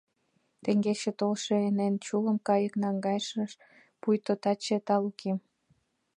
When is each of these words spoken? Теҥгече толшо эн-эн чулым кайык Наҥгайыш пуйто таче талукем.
Теҥгече 0.63 1.11
толшо 1.19 1.53
эн-эн 1.67 1.95
чулым 2.05 2.37
кайык 2.47 2.73
Наҥгайыш 2.81 3.27
пуйто 4.01 4.33
таче 4.43 4.77
талукем. 4.87 5.37